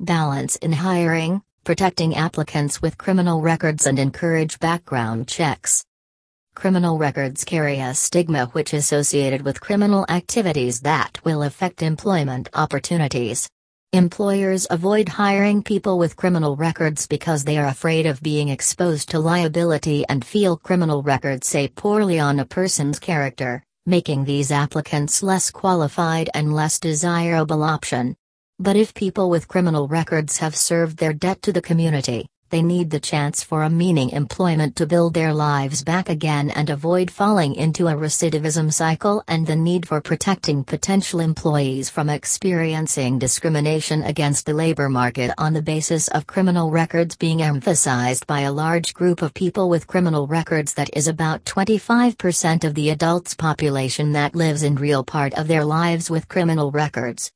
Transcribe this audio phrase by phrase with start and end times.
[0.00, 5.84] Balance in hiring, protecting applicants with criminal records and encourage background checks.
[6.54, 12.48] Criminal records carry a stigma which is associated with criminal activities that will affect employment
[12.54, 13.46] opportunities.
[13.92, 19.18] Employers avoid hiring people with criminal records because they are afraid of being exposed to
[19.18, 25.50] liability and feel criminal records say poorly on a person's character, making these applicants less
[25.50, 28.16] qualified and less desirable option.
[28.62, 32.90] But if people with criminal records have served their debt to the community, they need
[32.90, 37.54] the chance for a meaning employment to build their lives back again and avoid falling
[37.54, 44.44] into a recidivism cycle and the need for protecting potential employees from experiencing discrimination against
[44.44, 49.22] the labor market on the basis of criminal records being emphasized by a large group
[49.22, 54.62] of people with criminal records that is about 25% of the adults population that lives
[54.62, 57.32] in real part of their lives with criminal records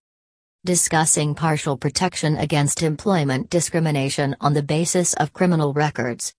[0.64, 6.34] discussing partial protection against employment discrimination on the basis of criminal records.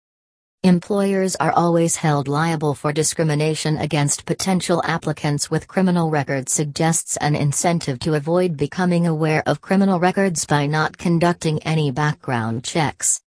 [0.64, 7.36] Employers are always held liable for discrimination against potential applicants with criminal records suggests an
[7.36, 13.22] incentive to avoid becoming aware of criminal records by not conducting any background checks.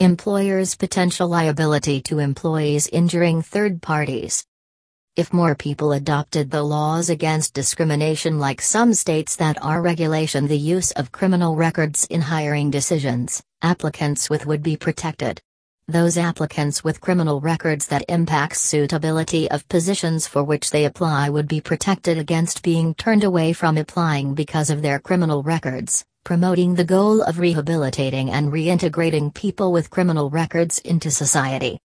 [0.00, 4.44] Employers' potential liability to employees injuring third parties.
[5.16, 10.58] If more people adopted the laws against discrimination like some states that are regulation the
[10.58, 15.40] use of criminal records in hiring decisions, applicants with would be protected.
[15.88, 21.48] Those applicants with criminal records that impacts suitability of positions for which they apply would
[21.48, 26.84] be protected against being turned away from applying because of their criminal records, promoting the
[26.84, 31.78] goal of rehabilitating and reintegrating people with criminal records into society.